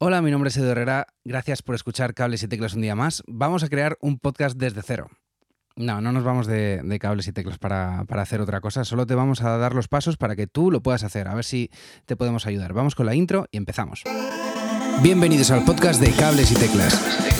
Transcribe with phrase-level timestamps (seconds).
[0.00, 1.08] Hola, mi nombre es Edu Herrera.
[1.24, 3.24] Gracias por escuchar Cables y Teclas un día más.
[3.26, 5.10] Vamos a crear un podcast desde cero.
[5.74, 8.84] No, no nos vamos de, de cables y teclas para, para, hacer otra cosa.
[8.84, 11.26] Solo te vamos a dar los pasos para que tú lo puedas hacer.
[11.26, 11.70] A ver si
[12.06, 12.74] te podemos ayudar.
[12.74, 14.04] Vamos con la intro y empezamos.
[15.02, 17.37] Bienvenidos al podcast de Cables y Teclas.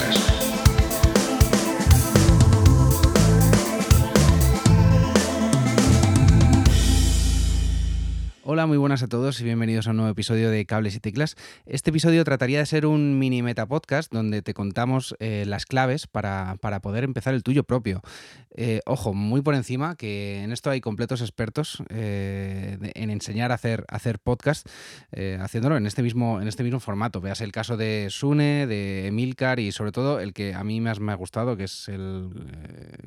[8.69, 11.37] Muy buenas a todos y bienvenidos a un nuevo episodio de Cables y Teclas.
[11.65, 16.07] Este episodio trataría de ser un mini meta podcast donde te contamos eh, las claves
[16.07, 18.03] para, para, poder empezar el tuyo propio.
[18.61, 23.55] Eh, ojo, muy por encima, que en esto hay completos expertos eh, en enseñar a
[23.55, 24.69] hacer, hacer podcast,
[25.41, 27.21] haciéndolo en este, mismo, en este mismo formato.
[27.21, 30.99] Veas el caso de Sune, de Emilcar y sobre todo el que a mí más
[30.99, 32.31] me ha gustado, que es el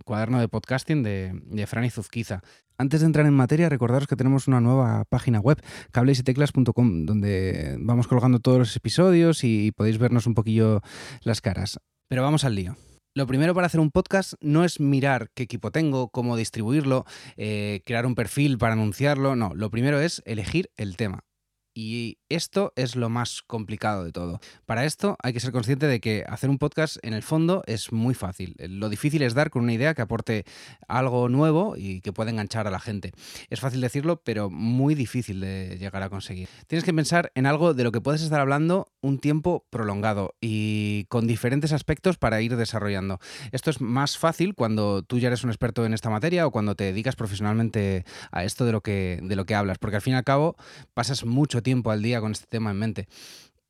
[0.05, 2.41] cuaderno de podcasting de, de Franny Zuzquiza.
[2.77, 8.07] Antes de entrar en materia, recordaros que tenemos una nueva página web, cablesyteclas.com, donde vamos
[8.07, 10.81] colgando todos los episodios y podéis vernos un poquillo
[11.23, 11.77] las caras.
[12.07, 12.77] Pero vamos al lío.
[13.13, 17.05] Lo primero para hacer un podcast no es mirar qué equipo tengo, cómo distribuirlo,
[17.35, 21.25] eh, crear un perfil para anunciarlo, no, lo primero es elegir el tema.
[21.73, 24.39] Y esto es lo más complicado de todo.
[24.65, 27.93] Para esto hay que ser consciente de que hacer un podcast en el fondo es
[27.93, 28.55] muy fácil.
[28.59, 30.45] Lo difícil es dar con una idea que aporte
[30.87, 33.13] algo nuevo y que pueda enganchar a la gente.
[33.49, 36.49] Es fácil decirlo, pero muy difícil de llegar a conseguir.
[36.67, 41.05] Tienes que pensar en algo de lo que puedes estar hablando un tiempo prolongado y
[41.05, 43.19] con diferentes aspectos para ir desarrollando.
[43.51, 46.75] Esto es más fácil cuando tú ya eres un experto en esta materia o cuando
[46.75, 50.13] te dedicas profesionalmente a esto de lo que, de lo que hablas, porque al fin
[50.13, 50.55] y al cabo
[50.93, 53.07] pasas mucho tiempo al día con este tema en mente.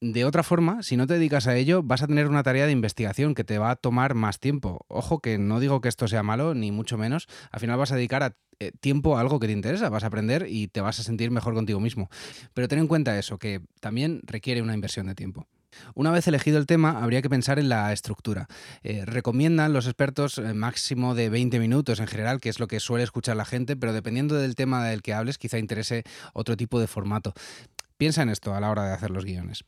[0.03, 2.72] De otra forma, si no te dedicas a ello, vas a tener una tarea de
[2.72, 4.84] investigación que te va a tomar más tiempo.
[4.88, 7.28] Ojo que no digo que esto sea malo, ni mucho menos.
[7.52, 10.47] Al final vas a dedicar eh, tiempo a algo que te interesa, vas a aprender
[10.50, 12.09] y te vas a sentir mejor contigo mismo.
[12.56, 15.47] Pero ten en cuenta eso, que también requiere una inversión de tiempo.
[15.95, 18.47] Una vez elegido el tema, habría que pensar en la estructura.
[18.84, 22.80] Eh, recomiendan los expertos eh, máximo de 20 minutos en general, que es lo que
[22.80, 26.03] suele escuchar la gente, pero dependiendo del tema del que hables, quizá interese
[26.34, 27.34] otro tipo de formato.
[28.01, 29.63] Piensa en esto a la hora de hacer los guiones.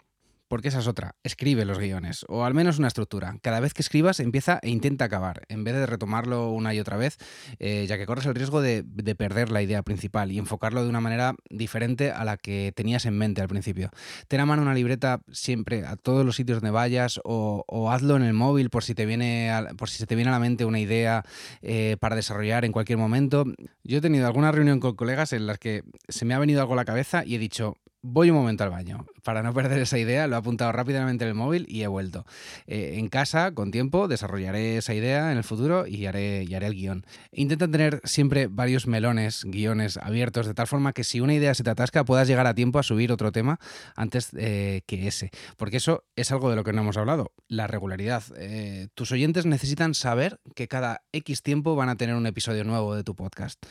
[0.47, 3.37] Porque esa es otra, escribe los guiones, o al menos una estructura.
[3.43, 6.97] Cada vez que escribas empieza e intenta acabar, en vez de retomarlo una y otra
[6.97, 7.17] vez,
[7.59, 8.83] eh, ya que corres el riesgo de,
[9.15, 13.15] perder la idea principal y enfocarlo de una manera diferente a la que tenías en
[13.19, 13.91] mente al principio.
[14.27, 18.23] Ten a mano una libreta siempre a todos los sitios donde vayas, o, hazlo en
[18.23, 20.79] el móvil por si, te viene por si se te viene a la mente una
[20.79, 21.23] idea
[21.61, 23.45] eh, para desarrollar en cualquier momento.
[23.83, 26.73] Yo he tenido alguna reunión con colegas en las que se me ha venido algo
[26.73, 29.05] a la cabeza y he dicho, Voy un momento al baño.
[29.23, 32.25] Para no perder esa idea, lo he apuntado rápidamente en el móvil y he vuelto.
[32.67, 37.05] Eh, en casa, con tiempo, desarrollaré esa idea en el futuro y haré, el guion.
[37.31, 41.63] Intenta tener siempre varios melones, guiones abiertos, de tal forma que si una idea se
[41.63, 43.57] te atasca, puedas llegar a tiempo a subir otro tema
[43.95, 45.31] antes eh, que ese.
[45.55, 48.23] Porque eso es algo de lo que no hemos hablado, la regularidad.
[48.35, 52.95] Eh, tus oyentes necesitan saber que cada X tiempo van a tener un episodio nuevo
[52.95, 53.65] de tu podcast.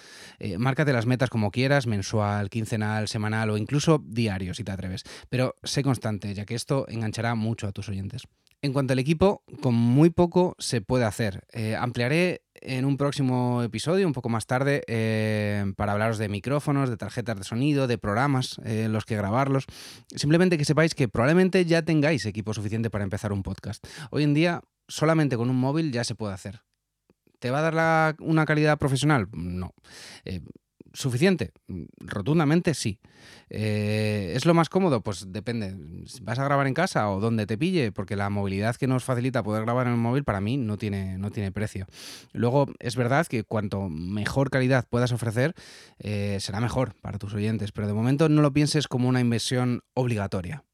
[0.56, 5.56] márcate las metas como quieras, mensual, quincenal, semanal o incluso diario si te atreves, pero
[5.62, 8.22] sé constante, ya que esto enganchará mucho a tus oyentes.
[8.64, 11.44] En cuanto al equipo, con muy poco se puede hacer.
[11.52, 16.88] Eh, ampliaré en un próximo episodio, un poco más tarde, eh, para hablaros de micrófonos,
[16.88, 19.66] de tarjetas de sonido, de programas eh, los que grabarlos.
[20.14, 23.84] Simplemente que sepáis que probablemente ya tengáis equipo suficiente para empezar un podcast.
[24.12, 26.60] Hoy en día, solamente con un móvil ya se puede hacer.
[27.40, 29.26] ¿Te va a dar una calidad profesional?
[29.32, 29.74] No.
[30.94, 31.52] ¿Suficiente?
[31.68, 32.98] Mm, rotundamente sí.
[33.48, 35.02] Eh, ¿Es lo más cómodo?
[35.02, 35.74] Pues depende.
[36.22, 37.92] ¿Vas a grabar en casa o donde te pille?
[37.92, 41.18] Porque la movilidad que nos facilita poder grabar en el móvil para mí no tiene,
[41.18, 41.86] no tiene precio.
[42.32, 45.54] Luego, es verdad que cuanto mejor calidad puedas ofrecer,
[45.98, 49.82] eh, será mejor para tus oyentes, pero de momento no lo pienses como una inversión
[49.94, 50.64] obligatoria.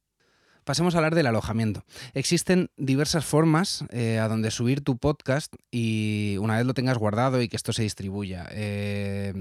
[0.69, 1.83] Pasemos a hablar del alojamiento.
[2.12, 7.41] Existen diversas formas eh, a donde subir tu podcast y una vez lo tengas guardado
[7.41, 8.47] y que esto se distribuya.
[8.51, 9.33] Eh,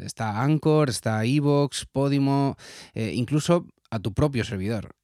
[0.00, 2.56] está Anchor, está Evox, Podimo,
[2.94, 4.96] eh, incluso a tu propio servidor.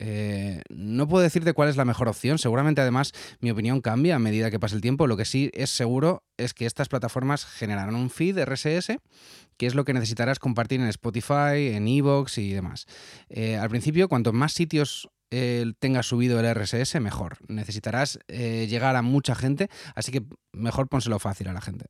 [0.71, 4.51] no puedo decirte cuál es la mejor opción, seguramente además mi opinión cambia a medida
[4.51, 8.09] que pase el tiempo, lo que sí es seguro es que estas plataformas generarán un
[8.09, 8.97] feed RSS,
[9.59, 12.87] que es lo que necesitarás compartir en Spotify, en Evox y demás.
[13.61, 17.39] al principio, cuanto más sitios tenga subido el RSS, mejor.
[17.49, 20.23] Necesitarás eh, llegar a mucha gente, así que
[20.53, 21.87] mejor pónselo fácil a la gente.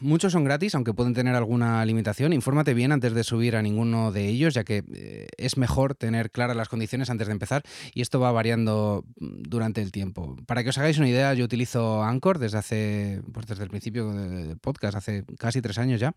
[0.00, 2.32] Muchos son gratis, aunque pueden tener alguna limitación.
[2.32, 6.30] Infórmate bien antes de subir a ninguno de ellos, ya que eh, es mejor tener
[6.30, 7.62] claras las condiciones antes de empezar
[7.92, 10.36] y esto va variando durante el tiempo.
[10.46, 14.12] Para que os hagáis una idea, yo utilizo Anchor desde hace, pues desde el principio
[14.12, 16.14] del podcast, hace casi tres años ya,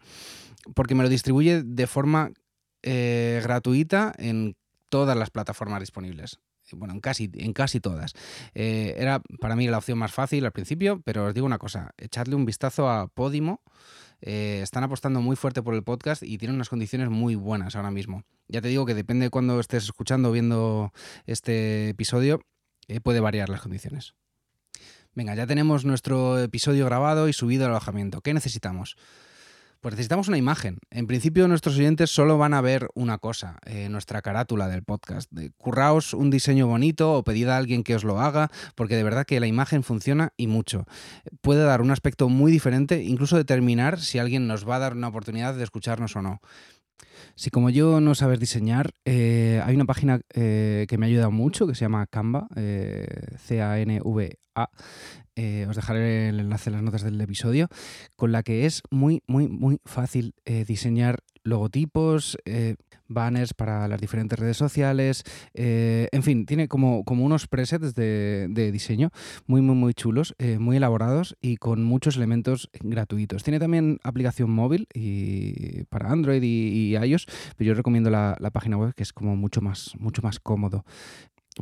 [0.75, 2.31] porque me lo distribuye de forma
[2.83, 4.55] eh, gratuita en
[4.91, 6.39] todas las plataformas disponibles.
[6.73, 8.13] bueno, en casi, en casi todas.
[8.53, 11.91] Eh, era para mí la opción más fácil al principio, pero os digo una cosa,
[11.97, 13.61] echadle un vistazo a Podimo.
[14.21, 17.89] Eh, están apostando muy fuerte por el podcast y tienen unas condiciones muy buenas ahora
[17.89, 18.23] mismo.
[18.47, 20.91] Ya te digo que depende de cuando estés escuchando o viendo
[21.25, 22.41] este episodio,
[23.03, 24.13] puede variar las condiciones.
[25.15, 28.21] Venga, ya tenemos nuestro episodio grabado y subido al alojamiento.
[28.21, 28.97] ¿Qué necesitamos?
[29.81, 30.77] Pues necesitamos una imagen.
[30.91, 35.31] En principio nuestros oyentes solo van a ver una cosa, eh, nuestra carátula del podcast.
[35.57, 39.25] Curraos un diseño bonito o pedid a alguien que os lo haga, porque de verdad
[39.25, 40.85] que la imagen funciona y mucho.
[41.41, 45.07] Puede dar un aspecto muy diferente, incluso determinar si alguien nos va a dar una
[45.07, 46.41] oportunidad de escucharnos o no.
[47.33, 51.31] Si como yo no sabes diseñar, eh, hay una página eh, que me ha ayudado
[51.31, 54.37] mucho que se llama Canva, C-A-N-V-A,
[55.35, 57.67] eh, os dejaré el enlace en las notas del episodio,
[58.15, 62.75] con la que es muy, muy, muy fácil eh, diseñar logotipos, eh,
[63.07, 69.09] banners para las diferentes redes sociales, en fin, tiene como, como unos presets de, diseño
[69.47, 73.43] muy, muy, muy chulos, muy elaborados y con muchos elementos gratuitos.
[73.43, 77.25] Tiene también aplicación móvil y para Android y, iOS,
[77.57, 80.85] pero yo recomiendo la, la, página web que es como mucho más, mucho más cómodo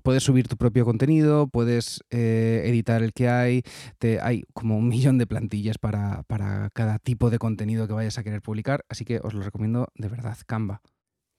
[0.03, 3.63] puedes subir tu propio contenido, puedes eh, editar el que hay,
[3.97, 8.17] te, hay como un millón de plantillas para, para cada tipo de contenido que vayas
[8.17, 10.81] a querer publicar, así que os lo recomiendo de verdad, Canva.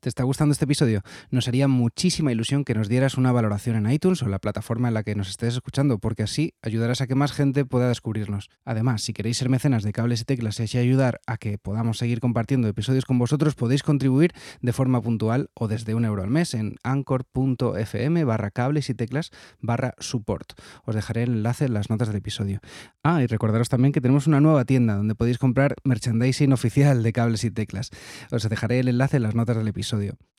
[0.00, 1.02] ¿Te está gustando este episodio?
[1.30, 4.94] Nos haría muchísima ilusión que nos dieras una valoración en iTunes o la plataforma en
[4.94, 8.48] la que nos estés escuchando, porque así ayudarás a que más gente pueda descubrirnos.
[8.64, 11.98] Además, si queréis ser mecenas de cables y teclas y así ayudar a que podamos
[11.98, 14.32] seguir compartiendo episodios con vosotros, podéis contribuir
[14.62, 19.32] de forma puntual o desde un euro al mes en anchor.fm barra cables y teclas
[19.60, 20.54] barra support.
[20.86, 22.60] Os dejaré el enlace en las notas del episodio.
[23.02, 27.12] Ah, y recordaros también que tenemos una nueva tienda donde podéis comprar merchandising oficial de
[27.12, 27.90] cables y teclas.
[28.30, 29.89] Os dejaré el enlace en las notas del episodio.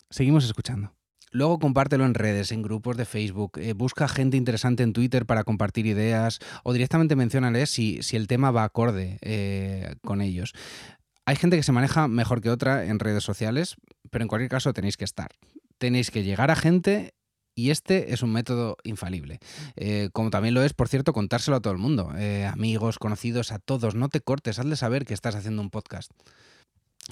[0.09, 0.93] Seguimos escuchando.
[1.31, 5.45] Luego compártelo en redes, en grupos de Facebook, eh, busca gente interesante en Twitter para
[5.45, 10.53] compartir ideas o directamente mencionales si, si el tema va acorde eh, con ellos.
[11.25, 13.77] Hay gente que se maneja mejor que otra en redes sociales,
[14.09, 15.29] pero en cualquier caso tenéis que estar.
[15.77, 17.13] Tenéis que llegar a gente
[17.55, 19.39] y este es un método infalible.
[19.77, 22.11] Eh, como también lo es, por cierto, contárselo a todo el mundo.
[22.45, 23.95] amigos, conocidos, a todos.
[23.95, 26.11] No te cortes, hazle saber que estás haciendo un podcast.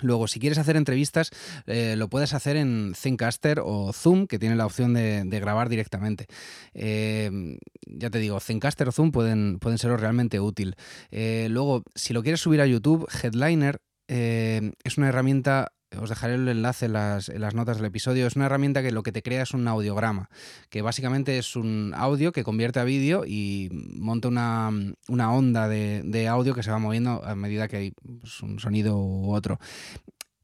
[0.04, 1.31] Luego, si quieres hacer entrevistas,
[1.66, 6.28] eh, lo puedes hacer en Zencaster o Zoom, que tiene la opción de, grabar directamente.
[6.74, 10.75] Eh, ya te digo, Zencaster o Zoom pueden, pueden ser realmente útil.
[11.12, 16.47] Eh, luego, si lo quieres subir a YouTube, Headliner es una herramienta os dejaré el
[16.47, 18.27] enlace en las, notas del episodio.
[18.27, 20.30] Es una herramienta que lo que te crea es un audiograma,
[20.69, 24.69] que básicamente es un audio que convierte a vídeo y monta una,
[25.31, 29.33] onda de, audio que se va moviendo a medida que hay pues, un sonido u
[29.33, 29.59] otro.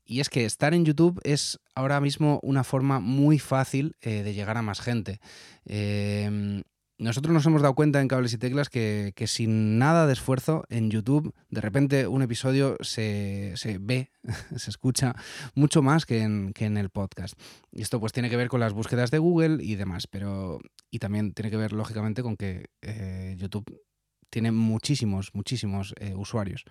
[0.07, 4.33] Y es que estar en YouTube es ahora mismo una forma muy fácil eh, de
[4.33, 5.19] llegar a más gente.
[5.65, 6.62] Eh,
[6.97, 10.89] nosotros nos hemos dado cuenta en Cables y Teclas que, sin nada de esfuerzo en
[10.89, 14.12] YouTube, de repente un episodio se, ve,
[14.56, 15.13] se escucha
[15.56, 17.38] mucho más que en, que en, el podcast.
[17.71, 20.59] Y esto pues tiene que ver con las búsquedas de Google y demás, pero
[20.89, 23.81] y también tiene que ver lógicamente con que eh, YouTube
[24.30, 26.63] tiene muchísimos, muchísimos eh, usuarios.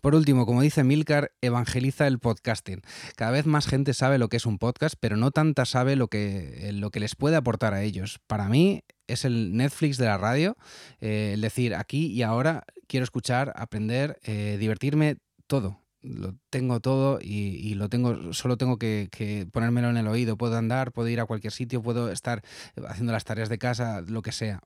[0.00, 2.82] Por último, como dice Milcar, evangeliza el podcasting.
[3.16, 6.08] Cada vez más gente sabe lo que es un podcast, pero no tanta sabe lo
[6.08, 8.20] que, lo que les puede aportar a ellos.
[8.26, 10.56] Para mí es el Netflix de la radio,
[11.00, 15.80] eh, el decir aquí y ahora quiero escuchar, aprender, eh, divertirme, todo.
[16.02, 20.36] Lo tengo todo y, lo tengo, solo tengo que, que, ponérmelo en el oído.
[20.36, 22.42] Puedo andar, puedo ir a cualquier sitio, puedo estar
[22.86, 24.60] haciendo las tareas de casa, lo que sea.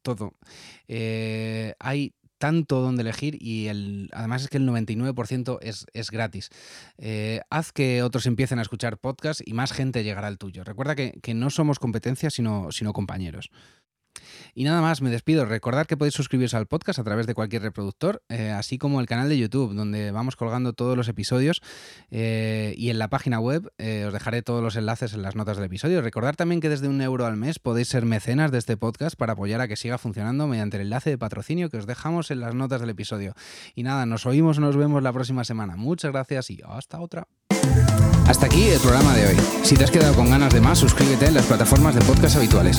[0.00, 0.32] Todo.
[0.88, 6.50] Eh, hay tanto donde elegir y el, además es que el 99% es, es gratis.
[6.98, 10.64] Eh, haz que otros empiecen a escuchar podcasts y más gente llegará al tuyo.
[10.64, 13.52] Recuerda que, que no somos competencia, sino, sino compañeros.
[14.54, 15.46] Y nada más, me despido.
[15.46, 19.06] Recordad que podéis suscribiros al podcast a través de cualquier reproductor, eh, así como el
[19.06, 21.62] canal de YouTube, donde vamos colgando todos los episodios.
[22.10, 25.56] Eh, y en la página web eh, os dejaré todos los enlaces en las notas
[25.56, 26.02] del episodio.
[26.02, 29.32] Recordad también que desde un euro al mes podéis ser mecenas de este podcast para
[29.32, 32.54] apoyar a que siga funcionando mediante el enlace de patrocinio que os dejamos en las
[32.54, 33.34] notas del episodio.
[33.74, 35.76] Y nada, nos oímos, nos vemos la próxima semana.
[35.76, 37.26] Muchas gracias y hasta otra.
[38.26, 39.36] Hasta aquí el programa de hoy.
[39.62, 42.78] Si te has quedado con ganas de más, suscríbete en las plataformas de podcast habituales.